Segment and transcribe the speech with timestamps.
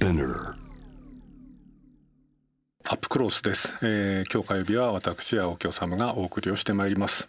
[0.00, 0.54] Spinner
[2.84, 7.28] アップクロースです、えー、今日火曜日は私青木治がお送りをしてまいります。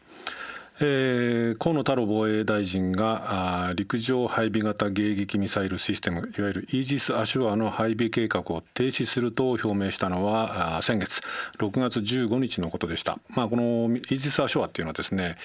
[0.84, 11.22] えー、河野太郎防衛大臣があ陸上配備型迎撃ミサイルシステムいわゆるイージス・アシュアの配備計画を停止すると表明したのはあ先月
[11.60, 15.38] 6月15日のことでした、まあ、このイージス・アシュアっていうのはですね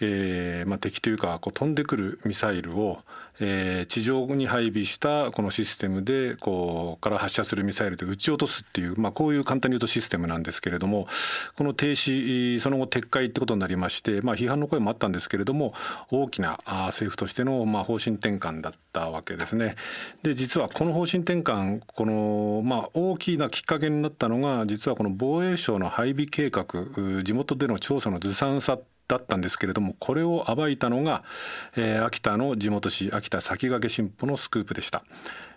[0.00, 3.00] えーまあ、敵というかこう飛んでくるミサイルを、
[3.40, 11.06] えー、地上に配備したこのシステムでこうから発射するミサイルで撃ち落とすっていう、まあ、こういう簡単に言うとシステムなんですけれども
[11.56, 15.74] この停止その後撤回ってことになりまして、まあ、批判の声もあったんですけれども
[16.10, 19.76] 大きな政府としてのまあ方針転換だったわけですね。
[20.22, 26.66] で実はこの方針転換この、まあ、大きなきっかけになったのが実はこの防衛省の配備計画
[27.22, 28.78] 地元での調査のずさんさ
[29.12, 31.22] だったんですけれどもこれを暴いたのが、
[31.76, 35.04] えー、秋田の地元紙秋田先駆け新報のスクープでした。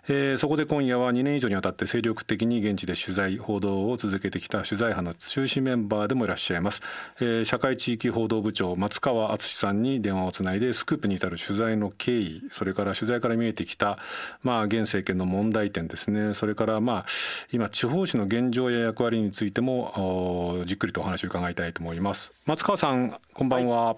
[0.08, 6.80] えー、そこで今夜は2年以上にわたって精力的に現地で取材報道を続けてきた取材班の中心メンバーでもいらっしゃいます、
[7.20, 13.98] えー、社会地域報道部長松川敦さんに電話をつないでスクープに至る取材の経緯それから取材から見えてきた、
[14.42, 16.34] まあ、現政権の問題点ですね。
[16.34, 17.06] それからまあ
[17.52, 22.32] 今地方紙の現状や役割についてもじっくりとお話を伺いたいと思います。
[22.46, 23.96] 松川さんこんばんは、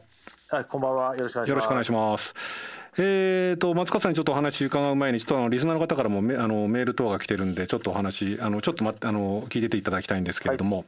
[0.48, 1.16] はい、こんばんは。
[1.16, 10.86] よろしくお願いしますえーと、松川さんにちょっとお話伺う前にちょっとあのリスナーの方からもメあのメール等が来てるんでちょっとお話あのちょっと待ってあの聞いてていただきたいんですけれども、はい、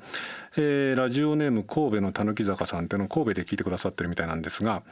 [0.57, 4.83] えー、ラジオネーム神戸のたぬき坂さんっていうのを神戸で聞いてくださってるみたいなんですが、はい、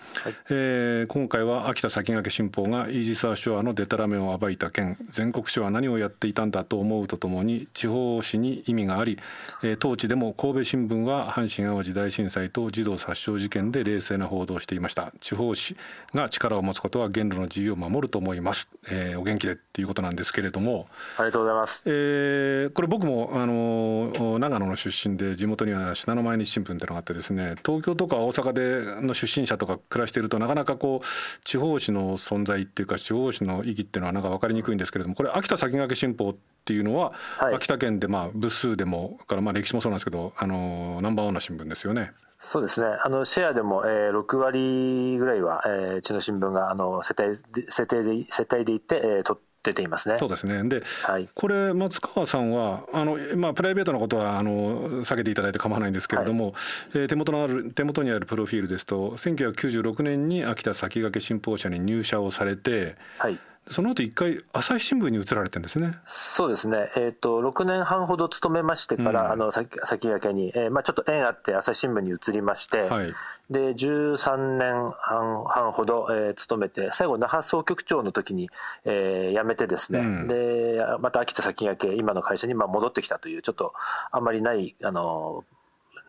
[0.51, 9.19] えー、今回は秋田先駆け新報がイージス・アショアのデタラメを暴いた件全国紙は何をやっていたんだと思うとともに地方紙に意味があり、
[9.65, 15.13] えー、当地でも神戸新聞は阪神・淡路大震災と児童殺傷事件で冷静な報道をしていました。
[15.19, 15.77] 地方紙
[16.15, 20.87] が力を持つことは言論の自由を守守ると思います、えー、お元気でっていうことなんですけれども。
[21.17, 28.53] ありがとうございます、えー、これ僕もあの長野の出身で地元には信濃毎日新聞っていうのがあってですね東京とか大阪
[29.01, 42.13] での出身者とか暮らしているとなかなかこう地方紙の存在っていうか地方紙の意義っていうのはなんか分かりにくいんですけれどもこれ秋田先駆け新報っていうのは、はい、秋田県でまあ部数でもからまあ歴史もそうなんですけどあのナンバーワンの新聞ですよね。
[42.39, 42.87] そうですね。
[42.87, 50.17] あの、シェアでも、えー、6割ぐらいは、えー、うちの新聞が、あの、世帯で、世帯で、世帯で行って、えー、取出ていますね。
[50.19, 50.63] そうですね。
[50.65, 56.55] で、はい、これ松川さんはあのまあプライベートなことはあの避けていただいて構わないんですけれども、はい、
[56.95, 63.39] えー、手元のある手元にあるプロフィールですと、1996年に秋田先駆け新報社に入社をされて、はい、
[63.71, 65.99] その後一回朝日新聞に移られてるんですね。
[66.07, 66.91] そうですね。
[66.97, 73.13] えっ、ー、と6年半ほど勤めましてから、うん、あの先先駆けに、えー、まあちょっと縁あって朝日新聞に移りまして、はい、
[73.51, 78.49] で13年半半ほど、えー、勤めて最後那覇総局長の時に、
[78.85, 83.75] えー、辞めてですね、うん、でまた秋田先駆け今の会社にまあ戻ってきたというちょっと
[84.11, 85.45] あんまりないあの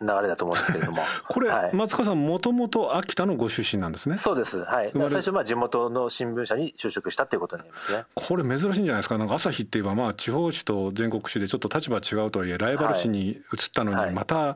[0.02, 1.02] 流れだと思うんですけれども。
[1.28, 4.18] これ、はい、松川さんもともと秋田のご出身なんですね。
[4.18, 4.60] そうです。
[4.60, 4.92] はい。
[4.94, 8.06] 最初まあ地元の新聞社に就職したっていうことになりますね。
[8.16, 9.18] これ珍しいんじゃないですか。
[9.18, 13.42] なんか朝日って言えばまあ地方紙と全国紙でちょっと立場違うとはいえライバル紙に移っ
[13.74, 14.48] たのにまた、はい。
[14.48, 14.56] はい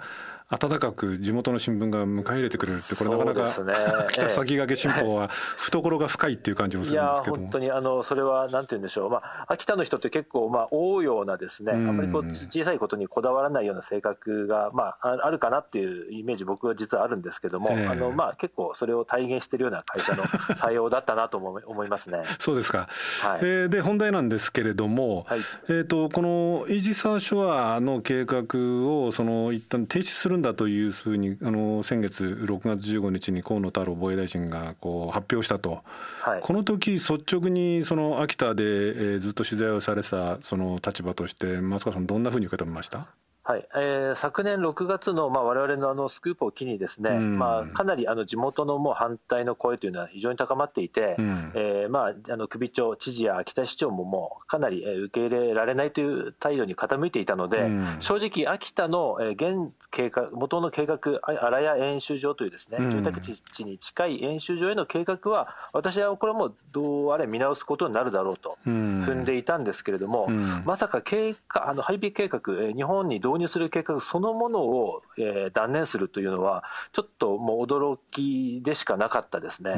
[0.54, 3.74] 温かく地元の新聞が迎え入れてくれるってこれなかなか、ね、
[4.12, 20.24] 北先駆け新報は懐が深いっていう感じもするんですけど本当にあのそれはなんて言うんでしょう、まあ、秋田の人って結構まあ多いようなですねあんまりこう小さいことにこだわらないような性格が、まあ、あるかなっていうイメージ僕は実はあるんですけども、えー、あのまあ、結構それを体現しているような会社の
[20.60, 22.24] 対応だったなと思いますね。
[22.40, 22.88] そうですか、
[23.22, 28.44] はい、えー、で本題なんですけれども、はい、えーと、このイージサーショアの計画
[28.88, 35.84] をその一旦停止するんだというふうににあの先月6月15日に河野太郎防衛大臣がこう発表したと、
[36.22, 43.08] はい、この時率直にその秋田で、えー、ずっと取材をされたその立場として松川さんどんなふうに受け止めました？
[43.46, 43.68] はい。
[43.76, 72.42] えー、昨年6月の、まあ、我々のあのスクープを機にですね、まあ、かなりあの地元のもう反対の声というのは非常に高まっていて、うん、えー、まあ、あの首長、知事や秋田市長ももうかなり受け入れられないという態度に傾いていたので、うん、正直、秋田の現計画元の計画、荒谷演習場というですね、住宅地に近い演習場への計画は、私はこれもどうあれ見直すことになるだろうと踏んでいたんですけれども、うん、まさか計画あの配備計画、
[72.74, 79.72] 日本に導導入する計画そのものを、えー、断念するというのは、ちょっともう驚きでしかなかったですね。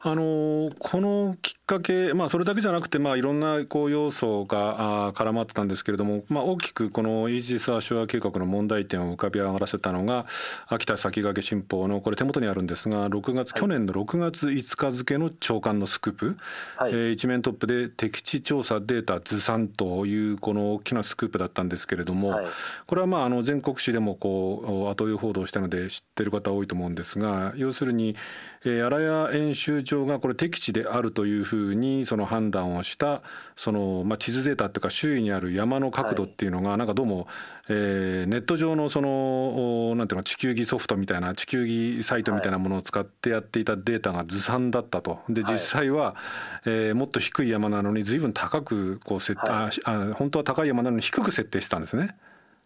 [0.00, 10.26] あのこのきっかけ、まあ、それだけじゃなくて、まあ、いろんなこう要素があ絡まってたんですけれども、まあ、大きくこのイージス・アショア計画の問題点を浮かび上がらせたのが
[10.68, 16.36] 秋田先駆新報のこれ手元にあるんですが6月、はい、去年の6月5日付の朝刊のスクープ、
[16.76, 22.45] はい、えー、一面トップで敵地調査データずさんというこの大きなスクープだったんですけれども、はい、
[22.86, 28.16] これはまああの全国紙でもこう後追い報道したので知ってる方多いと思うんですが要するに、
[28.64, 33.22] えー、荒谷演習場がこれ敵地であるというふうにその判断をした
[33.56, 37.26] その、まあ、地図データっていうか周囲にある山の角度っていうのがなんかどうも、
[37.68, 45.20] えー、ネット上のそのなんていうの地球儀ソフトみたいな地球儀サイトみたいなものを使ってやっていたデータがずさんだったと。
[45.28, 46.16] で実際は、
[46.64, 52.16] えー、もっと低い山なのに随分高くこう設、はい、あ本当は高い山なのに低く設定したんですね。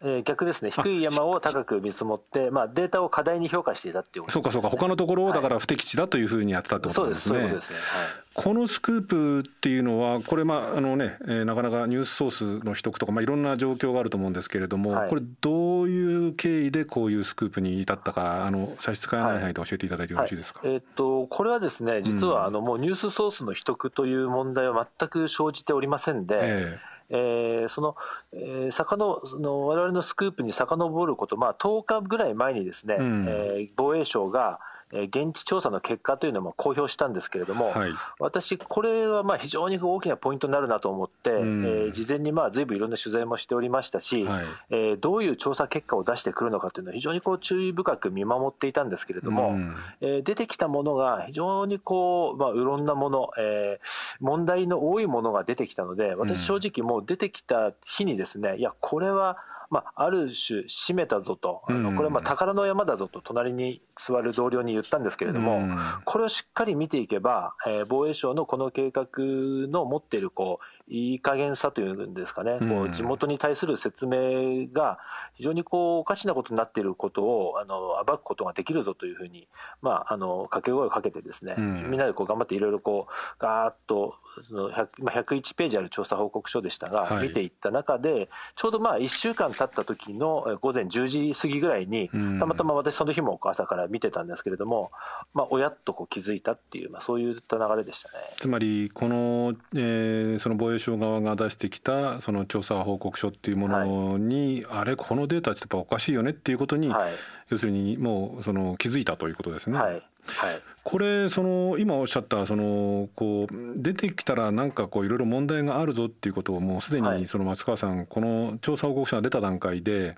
[0.03, 7.39] えー、逆ですね、低い山を高く見積もって、まあ、データを過大に評価していたっていうこと、ね、そうかそうか、他のところをだから不適地だというふうにやってたってことですね。
[7.39, 7.77] そうです、そういうことですね。
[7.77, 20.69] はいこのスクープっていうのはこれまああのね、えー、なかなかニュースソースの秘匿とか、まあ、いろんな状況があると思うんですけれども、はい、これどういう経緯でこういうスクープに至ったかあの差し支えない範囲で教えていただいてよろしいですか、はい。
[20.69, 27.97] はい、えー、っとこれはですね実はあの、もうニュースソースの秘匿という問題は全く生じておりませんで、えーえー、その、
[28.33, 34.61] えー、坂のその我々のスクープに遡ること、まあ、10日ぐらい前にですね、うん、えー、防衛省が
[34.93, 59.37] 現地調査の結果というのも公表したんですけれども、はい、私、これはまあ非常に大きなポイントになるなと思って、うん、えー、事前にまあずいぶんいろんな取材もしておりましたし、はい、えー、どういう調査結果を出してくるのかというのは、非常にこう注意深く見守っていたんですけれども、うん、えー、出てきたものが非常にこう、まあ、いろんなもの、えー、問題の多いものが出てきたので、私、正直、もう出てきた日にですね、いや、これは、
[59.71, 65.63] まあ、ある種、閉めたぞと、あのこれはまあ宝の山だぞと、隣に座る同僚に言ったんですけれども、
[66.05, 70.59] これをしっかり見ていけば、えー、防衛省のこの計画の持っているこ
[70.89, 74.99] ういい加減さというんですかね、こう地元に対する説明が
[75.35, 79.47] 非常にこうおかしなことになっていることをあの暴くことができるぞというふうに、
[79.83, 84.15] まあ、あの掛け声をかけてですね、みんなでこう頑張っていろいろこうガーッと
[84.49, 92.09] その100、まあ、101ページある調査報告書でしたが、はい、見ていった中でちょうどまあ1週間経った時の午前10時過ぎぐらいに、
[92.39, 94.91] たまたま私その日も朝から見てたんですけれども、
[95.35, 98.15] まあ、親っとこう気づいたっていう、まあ、そういった流れでしたね。
[98.39, 107.13] つまりこの、えー、その防衛省側が出してきたその調査報告書っていうものに、はい、あれこのデータってやっぱおかしいよねっていうことに、はい、
[107.51, 109.79] 要するにもうその気づいたということですね。
[109.79, 110.03] はい。
[110.27, 120.17] はい、これその今おっしゃったそのこう出てきたらなんかこういろいろ問題があるぞっていうことをもうすでにその松川さんこの調査報告書が出た段階で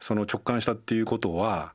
[0.00, 1.72] その直感したっていうことは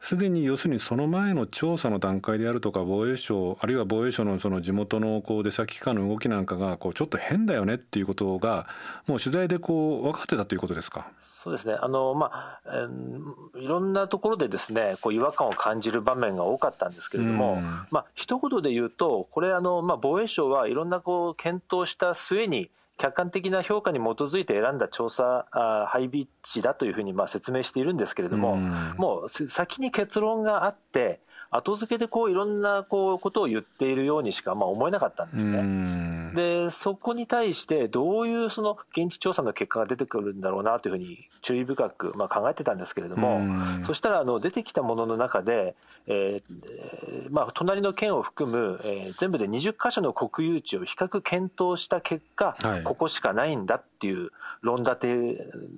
[0.00, 8.66] すでに要するにその前の調査の段階であるとか防衛省あるいは防衛省のその地元のこう出先機関の動きなんかがこうちょっと変だよねっていうことが
[9.06, 11.06] もう取材でこう分かってたということですか？
[11.44, 11.76] そうですね。
[11.80, 28.56] あの、まあえー、いろんなところでですねこう違和感を感じる場面が多かったんですけれども、まあ一言で言うとこれあの、まあ、防衛省はいろんなこう検討した末に客観的な評価に基づいて選んだ調査あ配備地だというふうにまあ説明しているんですけれども、
[28.96, 31.20] もう先に結論があって
[31.50, 36.32] 後付けでこういろんなこうことを言っているようにしかまあ思えなかったんですね。
[36.34, 43.40] でそこに対してどういうその現地調査の結果が出てくるんだろうなというふうに注意深くまあ考えてたんですけれども
[43.86, 45.74] そしたらあの出てきたものの中で、
[46.06, 55.16] えーまあ、隣の県を含む、えー、全部で20か所の国有地を比較検討した結果、はい、ここしかないんだっていう論立て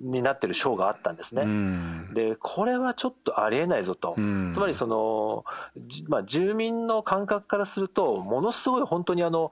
[0.01, 1.45] になってる章があったんですね。
[2.13, 4.13] でこれはちょっとありえないぞと。
[4.53, 5.43] つまりその
[6.07, 9.51] まあ、住民の感覚からすると、ものすごい本当にあの、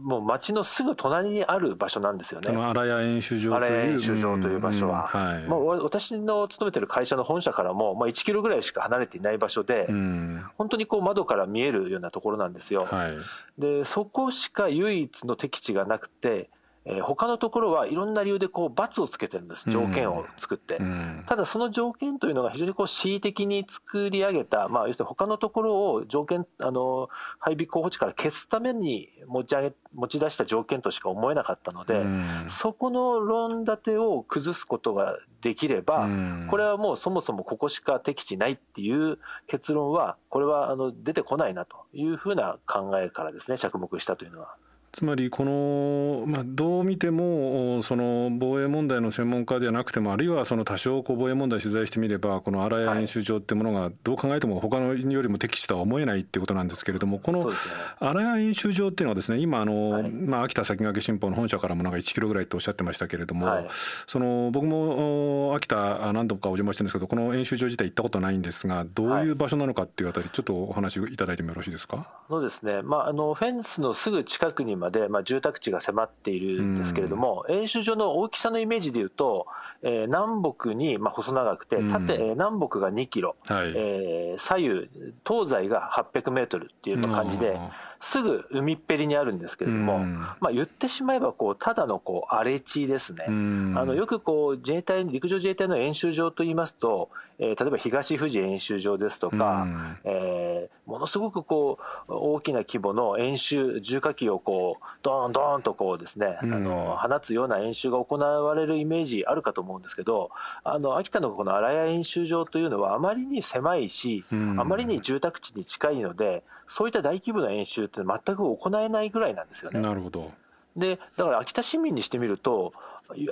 [0.00, 2.50] もう町のすぐ隣にある場所なんですよね。
[2.50, 3.92] 荒谷演習場という。
[3.92, 5.10] 演習場という場所は。
[5.12, 12.86] うんはい、まあ、私の勤めてる会社の本社からも、まあ、1キロぐらいしか離れていない場所で、うん、本当にこう窓から見えるようなところなんですよ。
[12.90, 13.12] はい、
[13.58, 16.50] で、そこしか唯一の敵地がなくて、
[16.86, 20.76] えー、他のところはいろんな理由でこう罰をつけてるんです、条件を作って。
[20.76, 44.56] うん、ただその条件というのが非常にこう恣意的に作り上げた、まあ、要するに他のところを条件、あの、配備候補地から消すために持ち上げ、持ち出した条件としか思えなかったので、うん、そこの論立てを崩すことができれば、うん、これはもうそもそもここしか敵地ないっていう結論は、これはあの出てこないなというふうな考えからですね、着目したというのは。
[44.94, 57.50] つまりこの、まあ、どう見てもその防衛問題の専門家ではなくてもあるいはその多少こう防衛問題取材してみればこの荒谷演習場ってものがどう考えても他のよりも適地とは思えないっていうことなんですけれどもこの
[57.98, 63.66] 荒谷演習場っていうのはですね今あの、まあ、秋田先駆け新報の本社からもなんか1キロぐらいっておっしゃってましたけれども、
[64.06, 72.06] その僕も秋田何度かお邪魔してるんですけどこの演習場自体行ったことないんですがどういう場所なのかっていうあたりちょっとお話いただいてもよろしいですか？
[72.28, 79.46] そうですね、まあ、あのフェンスのすぐ近くにまで、まあ、住宅地が迫っているんですけれども、演習場の大きさのイメージでいうと、
[79.82, 84.90] えー、南北に、まあ、細長くて、縦、え南北が2キロ、はい、えー、左右、
[85.26, 87.58] 東西が800メートルっていう感じで、
[88.00, 90.00] すぐ海っぺりにあるんですけれども、
[90.40, 93.24] まあ、言ってしまえばこう、ただのこう荒れ地ですね。
[93.26, 99.66] あのよくこう自衛隊陸上自衛隊の演習場といいますと、えー、例えば東富士演習場ですとか、
[100.04, 110.30] えー、ものすごくこう大きな規模の演習重火器をこうドーンドーンとこうですね、あの放つような演習が行われるイメージあるかと思うんですけど
[110.62, 119.80] あの秋田のこの荒谷演習場というのはあまりに狭いし、あまりに住宅地に近いのでそういった大規模な演習って全く行えないぐらいなんですよね。
[119.80, 120.30] なるほど。
[120.76, 122.72] でだから秋田市民にしてみると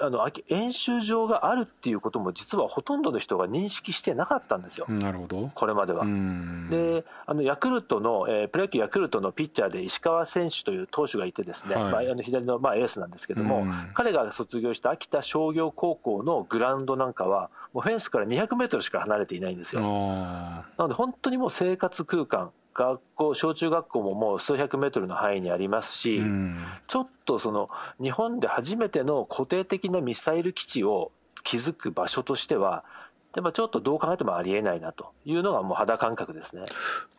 [0.01, 5.51] あの演習場があるっていうことも実はほとんどの人が認識してなかったんですよ、なるほど。
[5.55, 6.05] これまでは。
[6.71, 19.81] であのヤクルトの、えー、プロ野球ヤクルトのピッチャーで石川選手という投手がいてですね、はい、まあ、あの左の、まあ、エースなんですけども、彼が卒業した秋田商業高校のグラウンドなんかはもうフェンスから200メートルしか離れていないんですよ。
[19.81, 27.69] なので本当にもう生活空間学校小中学校ももう数百メートルの範囲にありますし、うん、ちょっとその
[28.03, 31.13] 日本で初めての固定的なミサイル基地を
[31.45, 32.85] 築く場所としては
[33.35, 36.65] でもちょっとどう考えてもありえないなというのがもう肌感覚ですね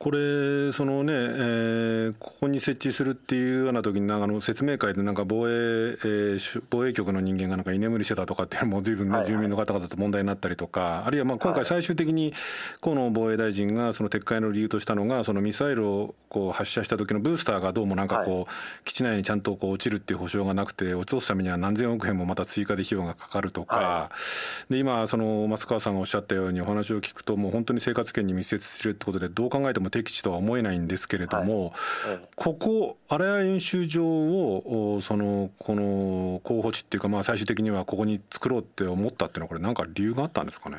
[0.04, 12.34] これそのね、えー、ここに設置するっていうような時にあの説明会でなんか防衛、えー、防衛局の人間がなんか居眠りしてたとかっていうのも随分ね、住民の方々と問題になったりとかあるいはまあ今回最終的に
[12.82, 24.10] 河野防衛大臣がその撤回の理由としたのがそのミサイルをこう発射した時のブースターがどうもなんかこう、基地内にちゃんとこう落ちるっていう保証がなくて落とすためには何千億円もまた追加で費用がかかるとか、
[24.70, 40.78] で今その松川さんがおっしゃったようにお話を聞くともう本当に生活圏に密接してるってことでどう考えても敵地とは思えないんですけれども、はい、ここ荒谷演習場をそのこの候補地っていうかまあ最終的にはここに作ろうって思ったっていうのはこれ何か理由があったんですかね？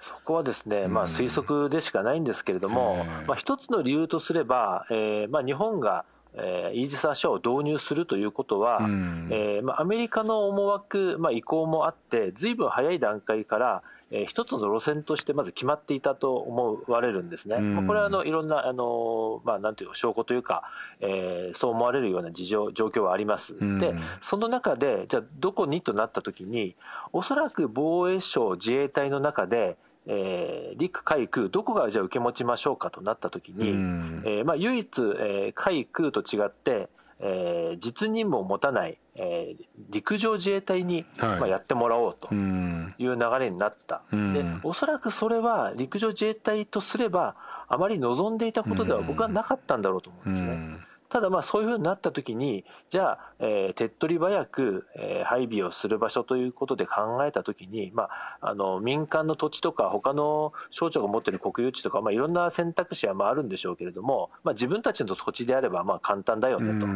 [0.00, 6.04] そこはですね、まあ、推測でしかないんですけれども、まあ、一つの理由とすれば、えーまあ、日本が
[6.38, 20.64] えー、イージス・アショアを導入するということは、うん、えー、まあ、アメリカの思惑、まあ、意向もあってずいぶん早い段階から、えー、一つの路線としてまず決まっていたと思われるんですね、うん、まあ、これはあのいろんなあの、まあ、なんていう証拠というか、
[21.00, 26.76] えー、そう思われるような事情状況はあります、うん、でその中でじゃあどこにとなった時に
[27.12, 29.76] おそらく防衛省自衛隊の中で
[30.08, 34.86] えー、陸海空どこがじゃあ受け持ちましょうかとなった時に、うん、えー、まあ、唯一、
[35.18, 47.34] えー、海空と違って、えー、実任務を持たない、えー、陸上自衛隊に、はい、まあ、やってもらおうという流れになった、うん、でおそらくそれは陸上自衛隊とすれば
[47.68, 50.78] あまり望んでいたことでは僕はなかったんだろうと思うんですね。
[51.16, 66.86] うんただまあそういうふうになった時にじゃあ、えー、手っ取り早く、えー、配備をする場所ということで考えた時に、まあ、あの民間の土地とか他の省庁が持っている国有地とか、まあ、いろんな選択肢はまああるんでしょうけれども、まあ、自分たちの土地であればまあ簡単だよねと。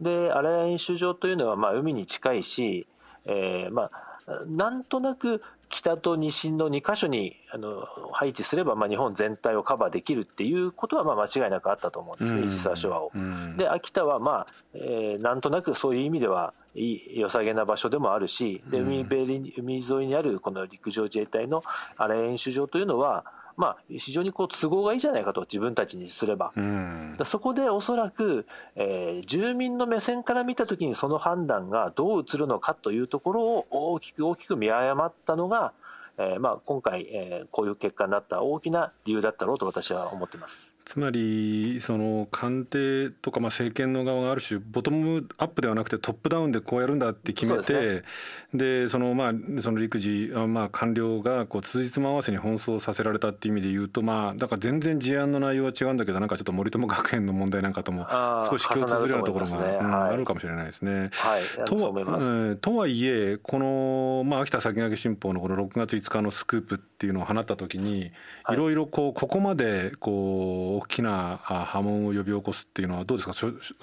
[0.00, 2.88] で荒谷演習場というのはまあ海に近いし、
[3.24, 4.14] えー、まあ
[4.48, 5.42] なんとなく
[5.74, 13.10] 北と西の2か所にあの配置すれば、まあ、日本全体をカバーできるっていうことはまあ間違いなくあったと思うんですね、イージス・アショアを。
[13.56, 21.64] で秋田は、まあえー、なんとなくそういう意味ではいい良さげな場所でもあるしで海辺海沿いにあるこの陸上自衛隊の
[21.96, 23.24] 荒れ演習場というのは
[23.56, 35.72] まあ、非常にこう都合がいいじゃないかと自分たちにすれば、うん、そこでおそらく、えー、住民の目線から見たときにその判断がどう映るのかというところを大きく大きく見誤ったのが、
[36.18, 40.73] えーまあ、今回、えー、こういう結果になった大きな理由だったろうと私は思っています。
[40.84, 48.04] つまりその官邸とかまあ政権の側がある種ボトムアップではなくてトップダウンでこうやるんだって決めて
[48.52, 58.06] で、そのまあその陸自まあ官僚がこう通日も合わせに奔走させられたっていう意味で言うとまあだから全然事案の内容は違うんだけどなんかちょっと森友学園の問題なんかとも
[58.50, 61.08] 少し共通するようなところが、あるかもしれないですね。
[61.12, 68.12] はい、とはとはいえこのまあ秋田先駆け新報のこの6月5日のスクープっていうのを放った時に
[68.50, 73.32] いろいろこうここまでこう大きな波紋を呼び起こすっていうのはどうですか？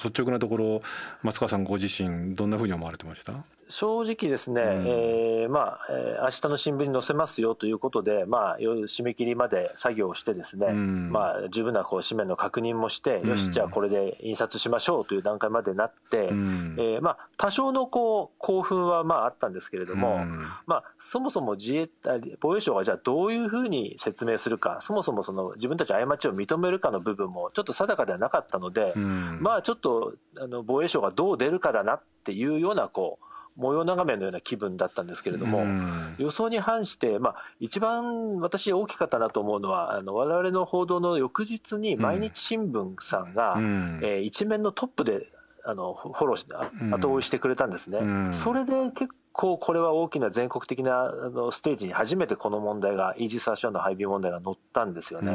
[0.03, 0.81] 率直なところ
[1.23, 3.33] 松川さんご自身どんなふうに思われてました？
[3.71, 20.25] 正直ですね、うん、えー、まあ、えー、明日の新聞に載せますよということで、まあ、締め切りまで作業をしてですね、うん、まあ、十分なこう紙面の確認もして、うん、よし、じゃあこれで印刷しましょうという段階までなって、うん、えー、まあ、多少のこう興奮はまああったんですけれども、
[20.67, 33.30] まあ、そもそも自衛隊、防衛省がじゃあどういうふうに説明するか、そもそもその自分たち過ちを認めるかの部分もちょっと定かではなかったので、まあ、ちょっとあの防衛省がどう出るかだなっていうようなこう、
[33.61, 35.63] 模様眺めのような気分だったんですけれども、
[36.17, 45.27] 予想に反して、まあ、一番私大きかったなと思うのは、あの我々の報道の翌日に毎日新聞さんが、うん、えー、一面のトップで
[45.63, 46.55] あのフォローして、
[46.91, 47.99] 後追いしてくれたんですね。
[47.99, 55.31] うん、それで結構これは大きな全国的なあのステージに初めてこの問題が、イージス・アショアの配備問題が乗ったんですよね。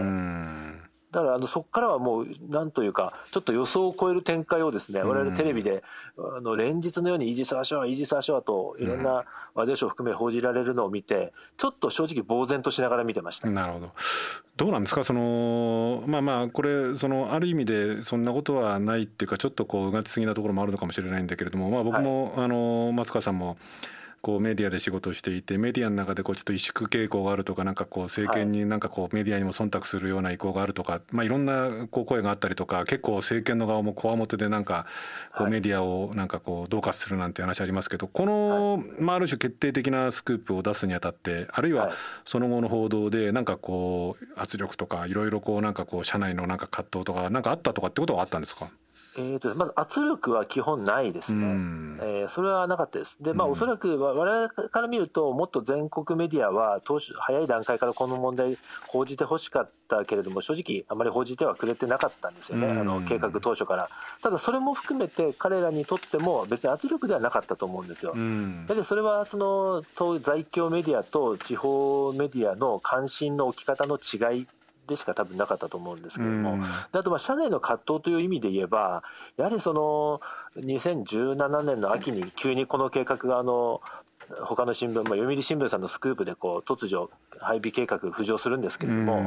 [1.20, 5.82] うんだからあのそこからはもうなんというかちょっと予想を超える展開をですね我々テレビで
[6.18, 13.48] あの連日のようにイージス・アショアイージス・アショアといろんなワーデーションを含め報じられるのを見てちょっと正直呆然としながら見てました。
[13.48, 13.90] なるほど。
[14.56, 15.04] どうなんですか？
[15.04, 23.56] そのまあまあこれそのある意味でそんなことはないっていうかちょっとこううがちすぎなところもあるのかもしれないんだけれどもまあ僕も、はい、あの松川さんも
[24.26, 34.86] こうメディアで仕事をしていてメディアの中でこうちょっと萎縮傾向があるとかなんかこう政権になんかこうメディアにも忖度するような意向があるとか、まあ、いろんなこう声があったりとか結構政権の側もこわもてでなんか
[35.36, 41.92] こうメディアをなんかこうどうかするなんて話ありますけどこの、まあ、ある種決定的なスクープを出すにあたってあるいは
[42.24, 48.70] その後の報道でなんかこう圧力とかいろいろこうなんかこう社内のなんか葛藤とかなんかあったとかってことはあったんですか？
[49.18, 53.22] えーと、まず圧力は基本ないですね、うん、えー、それはなかったです。
[53.22, 63.88] で、まあ、おそらく我々から見ると、もっと全国メディアは当初、早い段階からこの問題、報じてほしかったけれども、正直、あまり報じてはくれてなかったんですよね、うん、あの計画当初から。
[64.22, 68.12] ただ、それも含めて、彼らにとっても、別に圧力ではなかったと思うんですよ。
[68.14, 69.82] うん、でそれはその
[70.20, 74.46] 在京メディアと地方メディアの関心の置き方の違い
[74.86, 79.02] でしか多分なかったと思うんですけれども、あとまあ社内の葛藤という意味で言えば、
[79.36, 80.20] やはりその
[80.56, 83.80] 2017年の秋に急にこの計画があの
[84.44, 89.22] 他の新聞、まあ、読売新聞さんのスクープでこう突如配備計画浮上するんですけれども、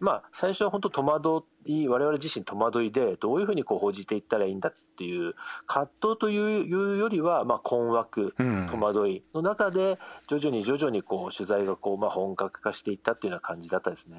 [0.00, 5.34] まあ、最初は本当戸惑い我々自身戸惑いでどういうふうにこう報じていったらいいんだっていう
[5.66, 8.34] 葛藤というよりはまあ困惑、
[8.70, 14.16] 戸惑いの中で徐々に徐々にこう取材がこうまあ本格化していったっていうような感じだったですね。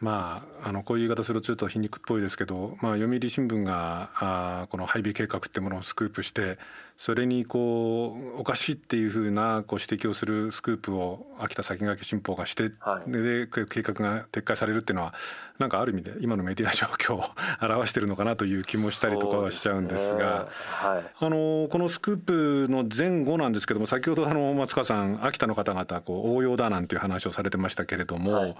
[0.00, 6.58] まあ、あのこういう言い方するとちょっと皮肉っぽいですけど、まあ、読売新聞があこの配備計画ってものをスクープして
[6.96, 15.14] それにこうおかしいっていうふうなこう指摘をするスクープを秋田先駆け新報がして、はい、で計画が撤回されるっていうのは
[15.58, 17.24] なんかある意味で今のメディア状況を
[17.62, 20.24] 表しているのかなという気もしたりとかはしちゃうんですが、ね。
[20.24, 28.56] はい、あのこのスクープの前後なんですけども先ほどあの松川さん秋田の方々こう応用だなんていう話をされてましたけれども、はい、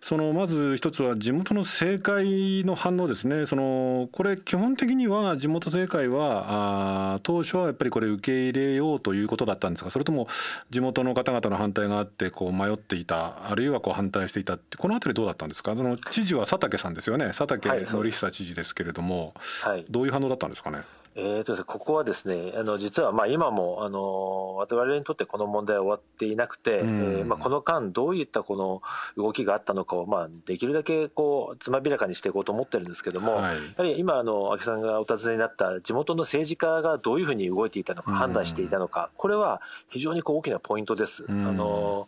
[0.00, 3.46] そのまず一つは地元の政界の反応ですね。
[3.46, 9.90] そのこれ基本的には地元政界はあ当初はっぱりこれ受け入れようということだったんですか？
[9.90, 10.26] それとも
[10.70, 15.76] 地元の方々の反対があってこう迷っていたあるいはこう反対していたってこの辺りどうだったんですか？
[15.76, 17.26] その知事は佐竹さんですよね？
[17.28, 20.80] 佐竹典久知事ですけれども、はい、どういう反応だったんですかね？
[21.18, 28.82] えーとここはですねあの実はまあ今もあの我々にとってこの問題は終わっていなくて、うん、えー、まあ、この間どういったこの
[29.16, 41.24] 動きがあったのかを、まあ、できるだけこうつまびらかにしていこうと思ってるんですけども、はい、やはり今あの秋さんがお尋ねになった地元の政治家がどういうふうに動いていたのか、判断していたのか、これは非常にこう大きなポイントです。
[41.26, 42.06] うん、あの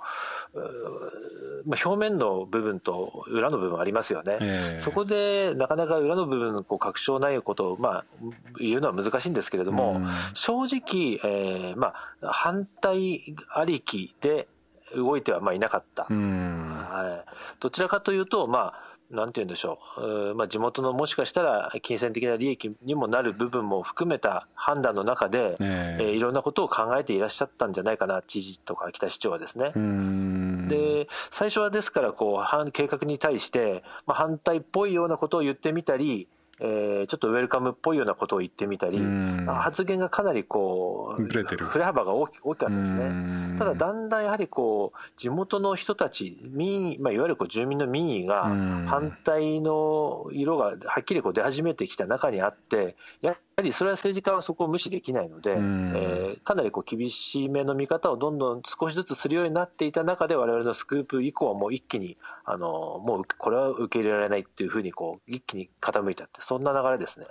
[1.66, 8.04] まあ、表面の部分と裏の部分ありますよね、えー、そこでなかなか裏の部分こう確証ないことを、まあ、
[8.58, 14.48] 言うのは難しいんですけれども、うん、正直、えーまあ、反対ありきで
[14.94, 17.30] 動いてはまあいなかった、うん、はい、
[17.60, 29.72] どちらかというと、まあなんて言うんでしょう、まあ、地元のもしかしたら金銭的な利益にもなる部分も含めた判断の中で、えー、えー、いろんなことを考えていらっしゃったんじゃないかな、知事とか秋田市長はですね。
[30.68, 36.28] で最初はですからこう計画に対して、まあ、反対っぽいようなことを言ってみたり、
[36.60, 38.98] えー、ちょっとウェルカムっぽいようなことを言ってみたり、
[39.46, 43.56] 発言がかなりこう、振れ幅が大き大きかったですね。
[43.58, 48.44] ただ、だんだんやはりこう、地元の人たち、民まあ、いわゆるこう住民の民意が
[48.86, 67.26] 反対の色がはっきりこう出始めてきた中にあって、やはりそれは政治家はそこを無視できないので、えー、かなりこう厳しめの見方をどんどん少しずつするようになっていた中で我々のスクープ以降はもう一気にあのもうこれは受け入れられないっていうふうにこう一気に傾いちゃってそんな流れですね。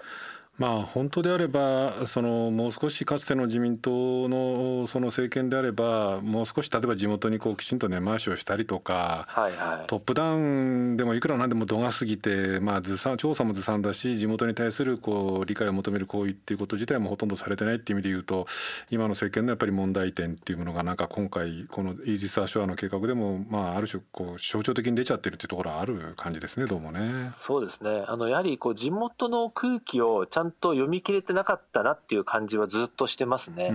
[0.57, 18.47] まあ、本当であればそのもう少しかつての自民党のその政権であればもう少し例えば地元にこうきちんと根回しをしたりとか、はいはい、トップダウンでもいくらなんでも度が過ぎて、まあ、ずさ調査もずさんだし地元に対するこう理解を求める行為っていうこと自体もほとんどされてないっていう意味で言うと
[18.89, 27.31] 今の政権のやっぱり問題点っていうものがなんか今回このイージス・アショアの計画でも、まあ、ある種こう象徴的に出ちゃってるっていうところはある感じですねどうもね。
[27.37, 33.69] そうですねあのやはりこう地元の空気をちゃんと読み切れてなかったなっていう感じはずっとしてますね。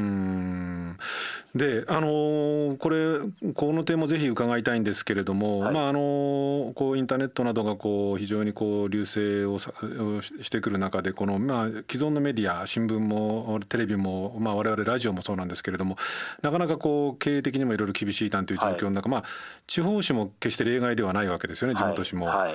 [1.55, 3.19] で、あのこれ
[3.55, 15.97] この点もぜひ伺いたいんですけれども、はい、まああのこうインターネットなどがこう非常にこう流星をしてくる中でこのまあ既存のメディア新聞もテレビもまあ我々ラジオもそうなんですけれども
[16.41, 19.31] なかなかこう経営的にもいろいろ厳しいなんていう状況の中、はい、まあ
[19.67, 22.27] 地方紙も決して例外ではないわけですよね地元紙も。
[22.27, 22.55] はい、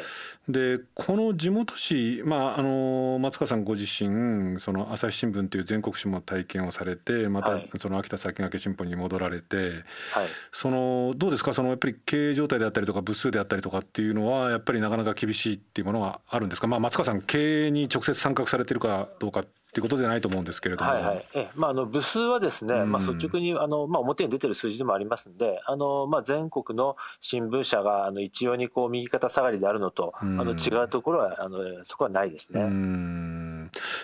[0.52, 11.54] でこの地元紙まああの松川さんご自身その朝日新聞という全国紙も体験をされてまたその秋田先駆け新報に戻られて、はい、そのどうですか？
[11.54, 21.26] そのやっぱり経営状態であったりとか部数であったりとかっていうのはやっぱりなかなか厳しいっていうものがあるんですか、まあ、松川さん経営に直接参画されてるかどうかっていうことじゃないと思うんですけれども、はいはい。
[21.34, 32.62] えまあ、あの部数はですね、うん、まあ、率直にあの、まあ、表に出てる数字でもありますんで、あのまあ、全国の新聞社があの一様にこう右肩下がりであるのと、うん、あの違うところはあのそこはないですね。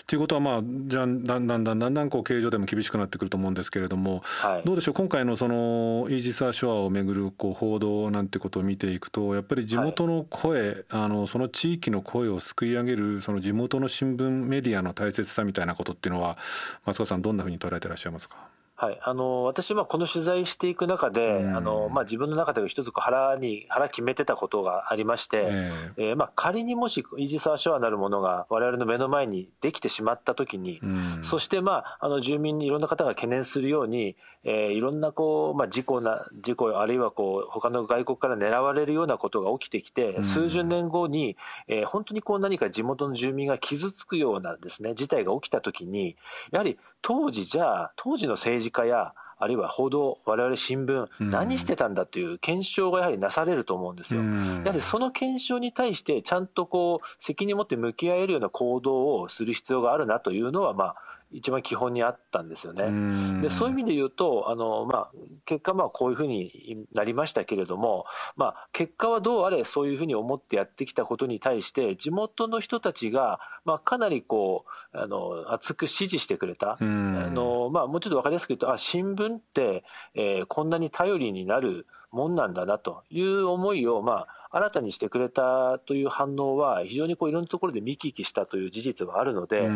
[0.08, 4.94] ということは、まあ、じゃあだんだんだんだんだんこう経営上でも厳しくなってくると思うんですけれども、はい、どうでしょう？
[4.94, 16.38] 今回のそのイージス・アショアをめぐるこう報道なんてことを見ていくとやっぱり地元の声、はい、あのその地域の声をすくい上げるその地元の新聞メディアの大切さみたいなことっていうのは
[16.86, 18.36] 松川さんどんなふうに捉えていらっしゃいますか？
[18.84, 46.18] はい、あの私はこの取材していく中で、うん、あのまあ、自分の中で一つ腹に腹決めてたことがありまして、えー、えー、まあ、仮にもしイージス・アショアなるものが我々の目の前にできてしまったときに、うん、そして、まあ、あの住民にいろんな方が懸念するように、えー、いろんなこう、まあ、事故な事故あるいはこう他の外国から狙われるようなことが起きてきて、うん、数十年後に、えー、本当にこう何か地元の住民が傷つくようなですね事態が起きたときに
[46.52, 54.22] やはり当時じゃあ当時の政治家やあるいは報道、我々新聞、何してたんだという検証がやはりなされると思うんですよ。
[54.24, 60.96] やはりその検証に対して、ちゃんとこう、責任を持って向き合えるような行動をする必要があるなというのは、まあ、
[61.34, 63.42] 一番基本にあったんですよね。
[63.42, 65.12] でそういう意味で言うとあの、まあ、
[65.46, 76.78] 結果まあこういうふうになりましたけれども、まあ、結果はどうあれそういうふうに思ってやってきたことに対して地元の人たちが、まあ、かなりこうあの熱く支持してくれた。
[76.80, 89.72] あのまあ、もうちょっと分かりやすく言うとあ新聞って、えー、こんなに頼りになるもんなんだなという思いを、まあ、新たにしてくれたという反応は非常にこういろんなところで見聞きしたという事実はあるので、や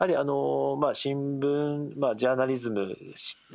[0.00, 2.96] はりあの、まあ、新聞、まあ、ジャーナリズム、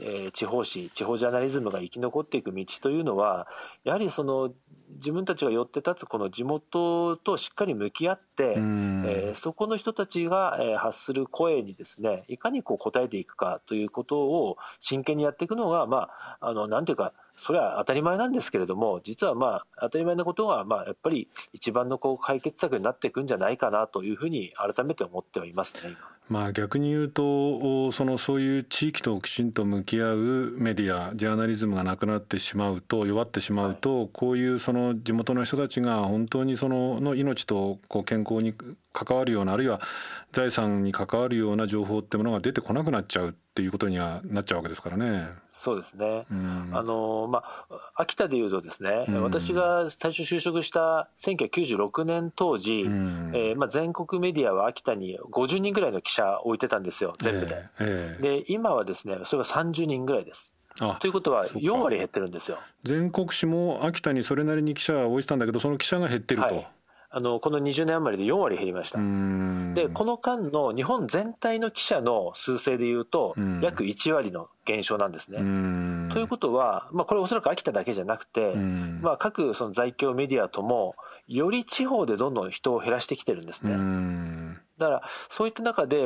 [0.02, 3.48] えー、地方紙地方ジャーナリズムが生き残っていく道というのは
[3.84, 4.54] やはりその
[4.96, 25.96] 自分たちが寄って立つこの地元としっかり向き合って、えー、そこの人たちが、えー、発する声にですねいかにこう応えていくかということを真剣にやっていくのがまああのなんていうかそれは当たり前なんですけれども実はまあ当たり前なことがまあやっぱり一番のこう解決策になっていくんじゃないかなというふうに改めて思ってはいますね。
[26.30, 38.56] まあ逆に言うとそのそういう地域ときちんと向き合うメディアジャーナリズムがなくなってしまうと弱ってしまうと、こういうその地元の人たちが本当にそのの命とこう健康に
[38.94, 39.82] 関わるようなあるいは
[40.32, 43.36] 財産に関わるような情報ってものが出てこなくなっちゃう。
[43.54, 45.28] っていうことにはなっちゃうわけですからね。
[45.52, 46.26] そうですね。
[46.32, 57.70] うん、あのまあ秋田でいうとですね、うん、私が最初就職した1996年当時、うん、えー、まあ全国メディアは秋田に50人ぐらいの記者置いてたんですよ全部で。
[57.80, 60.52] えーえー、で今はですねそれが30人ぐらいです。
[61.00, 66.48] ということは4割減ってるんですよ全国紙も秋田にそれなりに記者は置いてたんだけどその記者が減ってると。
[66.48, 66.68] はい
[67.16, 68.98] あのこの20年余りで4割減りました。
[68.98, 75.38] でこの間の日本全体の記者の数勢でいうと約1割の減少なんですね。
[76.12, 80.96] ということは、まあ、これおそらく秋田だけじゃなくて、まあ、各その在京メディアとも
[81.28, 83.74] より地方でどんどん人を減らしてきてるんですね。
[84.78, 85.98] だからそういった中で、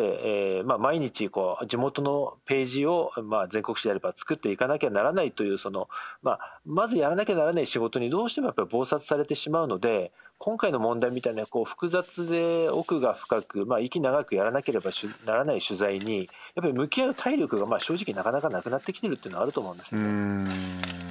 [0.57, 5.87] えーまあ、毎日こう地元のページを、まあ、全国紙であれば作っていかなきゃならないというその、
[6.21, 14.91] まあ、まずやらなきゃならない仕事にどうしてもやっぱり忙殺されてしまうので今回の問題みたいなこう複雑で奥が深く、まあ、息長くやらなければ
[15.25, 16.27] ならない取材にやっ
[16.61, 21.06] ぱり向き合う体力がまあ正直なかなかなくなってきてるっていうのはあると思うんですよね。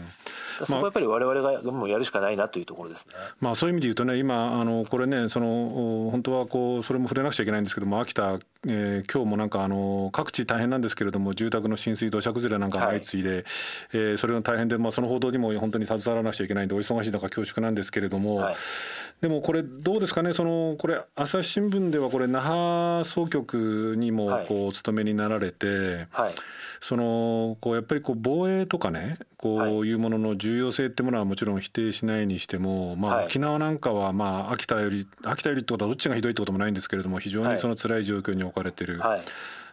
[0.65, 3.15] そこはやっぱり我々がもうやるしかないなというところですね。
[3.41, 13.45] まあそういう意味で言うとね今あのこれねその本当はこうそれも触れなくちゃいけないんですけども秋田、えー、今日もなんかあの各地大変なんですけれども住宅の浸水土砂崩れなんかが相次いで、はい、
[13.93, 18.57] えー、それが大変でまあその報道にも本当に携わらなくちゃいけないんでお忙しい中恐縮なんですけれども、はい、
[19.21, 26.35] でもこれどうですかねそのこれ朝日新聞ではこれ那覇総局にもこうお勤めになられて、はい、
[26.81, 39.21] そのこうやっぱりこう防衛とかねこういうものの重要性ってものはもちろん否定しないにしても、まあ、沖縄なんかはまあ秋田より秋田よりってことはどっちがひどいってこともないんですけれども非常にその辛い状況に置かれてる、はい、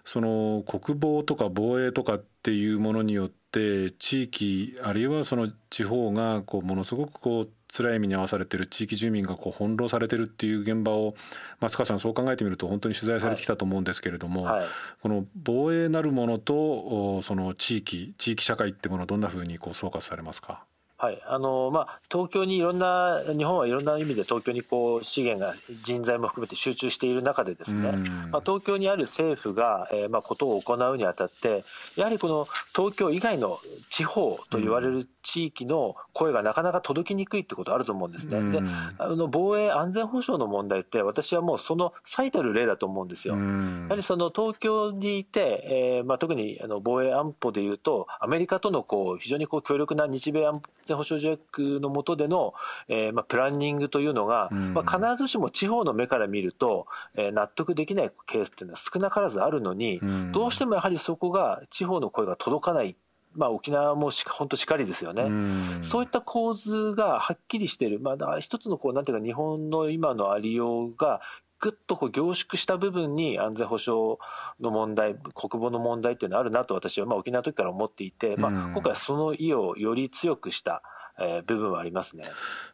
[0.06, 11.16] その国防とか防衛とかっていうものによって地域あるいはその地方がこうものすごくこう辛い目に遭わされてる地域住民がこう翻弄されてるっていう現場を
[11.60, 14.60] 松川さんそう考えてみると本当に取材されてきたと思うんですけれども、はい。
[14.60, 14.70] はい、
[15.02, 20.66] この防衛なるものとその地域地域社会ってものをどんなふうにこう総括されますか？
[20.96, 21.22] はい。
[21.26, 27.92] あのまあ、東京にいろんな日本はいろんな意味で東京にこう資源が人材も含めて集中している中でですね、
[28.32, 31.66] まあ、東京にある政府が、えー、まあことを行うにあたって
[31.98, 33.60] やはりこの東京以外の
[33.90, 38.52] 地方と言われる地域の声がなかなか届きにくいってことあると思うんですね。
[38.52, 38.62] で
[39.00, 43.36] あの防衛安全保障の問題って私はもうその最たる例だと思うんですよ。
[43.36, 43.42] や
[43.90, 52.54] はりその東京にいて、えーまあ、特にあの防衛安保でいうとアメリカとのこう非常にこう強力な日米安全保障条約の下での、
[52.90, 62.96] えーまあ、プランニングというのが、まあ、必ずしも地方の目から見ると、えー、納得できないケースっていうのは少なからずあるのに、どうしてもやはりそこが地方の声が届かない
[63.36, 71.22] まあ、沖縄もし本当しかりですよね、うそういった構図がはっきりしている、まあ、だから一つのこうなんていうか日本の今のありようが
[71.60, 74.18] ぐっとこう凝縮した部分に安全保障
[74.60, 80.84] の問題国防の問題っていうのはあるなと私はまあ沖縄の時から思っていて、まあ、今回はその意をより強くした
[81.20, 82.24] えー、部分はありますね。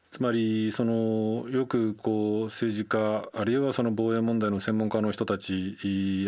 [0.10, 5.78] つまりそのよくこう政治家あるいはその防衛問題の専門家の人たち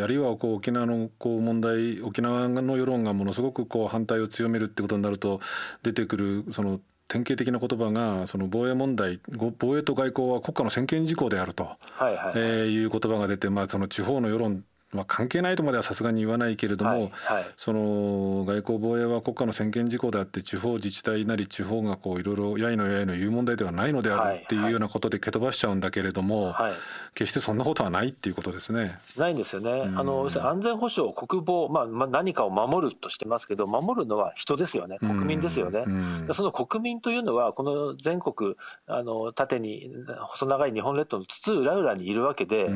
[0.01, 5.41] あるいはこう沖縄のこう問題沖縄の世論がものすごくこう反対を強めるってことになると
[5.81, 9.19] 出てくるその典型的な言葉がその防衛問題
[9.57, 14.63] 防衛と外交は国家の専権事項であると、はいはい、えー、いう言葉が出て、まあ、その地方の世論
[14.93, 26.73] まあ、関係ないとまではさすがに言わないけれども、はいはい、その外交防衛は国家の専権事項であって地方自治体なり地方がこういろいろやいのやいの言う問題ではないのであるっていうようなことで蹴飛ばしちゃうんだけれども、はい、
[27.15, 28.97] 決してそんなことはないっていうことですね。
[29.17, 29.71] ないんですよね。
[29.71, 34.97] うん、あの安全保障国防、まあ、まあ何かを守るとしてますけど守るのは人ですよね。
[34.99, 35.83] 国民ですよね。
[35.85, 36.25] うん。
[36.27, 38.55] うん、その国民というのはこの全国
[38.87, 39.89] あの縦に
[40.27, 42.69] 細長い日本列島の津々浦々にいるわけで、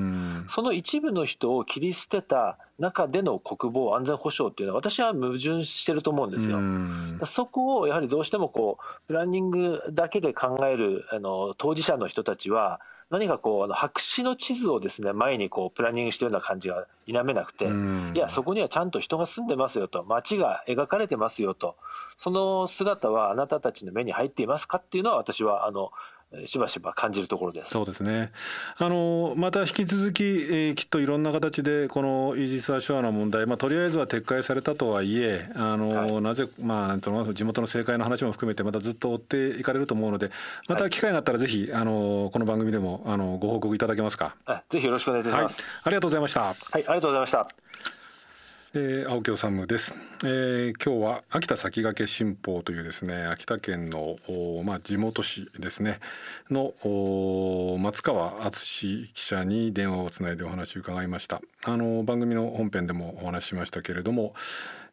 [0.48, 6.60] その一部の人を切り捨てた中での国防安全保障っていうのは私は矛盾してると思うんですよ。
[7.26, 12.80] そこをやはりどうしてもこうプランニングだけで考えるあの当事者の人たちは
[13.12, 17.66] 何かこうあの白紙の地図をですね前にこうプランニングしてるような感じが否めなくて
[18.14, 21.76] いやそこにはちゃんと人が住んでますよと街が描かれてますよと
[22.18, 25.92] その姿はあなたたちの目に入っていますかっていうのは私はあの
[26.46, 27.72] しばしば感じるところです。
[27.72, 28.32] そうですね。
[28.78, 40.32] あのまた引き続き、えー、きっといろんな形でこのイージス・アショアの問題、まあ、とりあえずは撤回されたとはいえあの、はい、なぜ、まあ、なんとの地元の政界の話も含めてまたずっと追っていかれると思うので
[40.68, 44.36] また機会があったらぜひ、はい、あのこの番組でもあのご報告いただけますか。
[44.70, 46.42] ぜひよろしくお願いいたします、はい、ありがとうございました。
[46.42, 48.05] はいありがとうございました
[48.78, 49.94] えー、青木治です、
[50.26, 54.18] えー、今日は秋田先駆け新報というですね秋田県の
[54.66, 56.02] まあ、地元市ですね。
[56.50, 56.74] の
[57.80, 61.42] 松川敦記者に電話をつないでお話を伺いました。
[61.64, 64.34] あの番組の本編でもお話ししましたけれども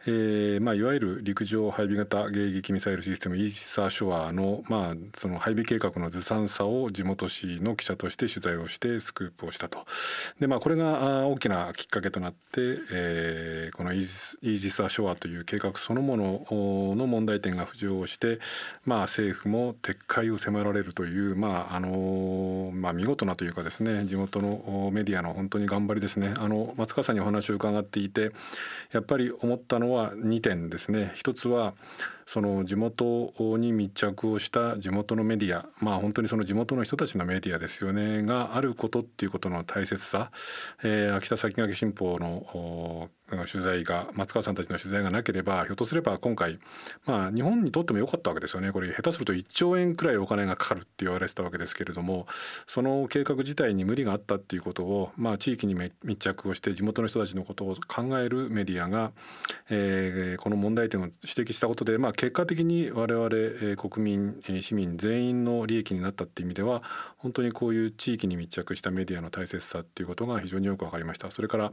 [0.04, 9.86] えーまあ、いわゆる陸上配備型迎撃ミサイルシステムイーサーショアの,、まあその配備計画のずさんさを地元紙の記者として取材をしてスクープをしたと。
[10.40, 12.38] で、まあ、これが大きなきっかけとなって、
[12.92, 16.46] えー、このイージス・アショアという計画そのもの
[16.96, 18.40] の問題点が浮上して、
[18.84, 26.34] まあ、政府も撤回を迫られるという、まああのまあ、見事なというかですね地元のメディアの本当に頑張りですね。
[26.36, 28.32] あの松川さんにお話を伺っていて
[28.90, 31.12] やっぱり思ったのは2点ですね。
[31.14, 31.74] 一つは
[32.26, 40.30] その地元に密着をした地元のメディアまあ本当にその地元の人たちのメディアですよねがあることっていうことの大切さ、
[40.82, 43.10] えー、秋田先駆け新報の
[43.46, 46.58] 取材が松川さんたちの取材がなければひょっとすれば今回
[47.06, 48.72] まあ日本にとっても良かったわけですよね。
[48.72, 52.26] これ下手すると1兆円くらいお金がかかるって言われてたわけですけれども
[52.66, 59.12] その計画自体に無理があったっていうことをまあ地域に密着をして地元の人たちのことを考えるメディアが、
[59.70, 66.82] えー、この問題点を指摘したことでまあ結果的に我々、え国民市民全員の利益になったっていう意味では
[67.16, 71.30] 本当にこういう地域に密着したメディアの大切さっていうことが非常によく分かりました。
[71.30, 71.72] それから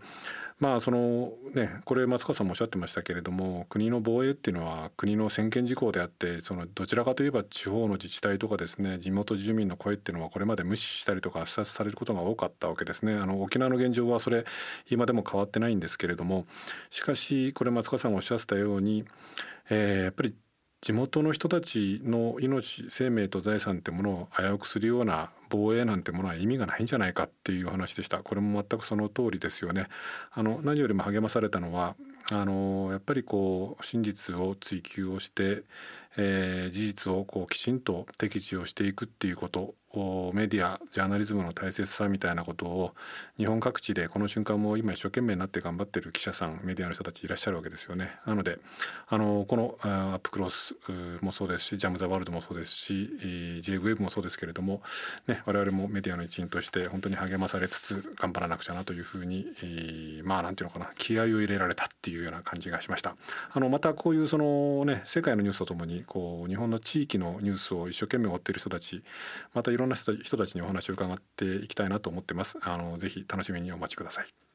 [0.59, 13.13] まあそのねこれ松川さんもおっしゃってましたけれども国の防衛っていうのは国の専権事項であってそのどちらかといえば地方の自治体とかですね地元住民の声っていうのはこれまで無視したりとか視察されることが多かったわけですね。
[13.13, 14.45] あの沖縄の現状はそれ
[14.89, 16.45] 今でも変わってないんですけれども
[16.89, 19.05] しかしこれ松川さんがおっしゃってたように、
[19.69, 20.35] えー、やっぱり
[20.81, 28.19] 地元の人たちの命生命と財産ってものを危うくするような防衛なんてものは意味がないんじゃないかっていう話でした。
[28.19, 29.87] これも全くその通りですよね。
[30.31, 31.95] あの何よりも励まされたのは
[32.31, 35.63] あのやっぱりこう真実を追求をして、
[36.15, 42.93] えー、事実をこうきちんと適時をしていくっていうことメディアジャーナリズムの大切さみたいなことを
[43.37, 48.11] 日本各地でこの瞬間も今一生懸命になって頑張ってる記者さんメディアの人たちいらっしゃるわけですよね。
[48.25, 48.59] なので
[49.07, 50.75] あのこのアップクロス
[51.21, 54.81] もそうですしジャム・ザ・ワールドもそうですし J ウェブもそうですけれども、
[55.27, 59.47] ね、我々もメディアの一員として本当に励まされつつ頑張らなくちゃなというふうに、
[60.23, 63.15] まあなんていうのかな気合を入れられたっていうような感じがしました。
[63.51, 69.03] あのまたこういうそのね世界のニュースとともにこう日本の地域のニュースを一生懸命追っている人たち
[69.53, 72.57] またいろんな人たちにお話を伺っていきたいなと思ってます。
[72.61, 74.48] あのぜひ楽しみにお待ちください。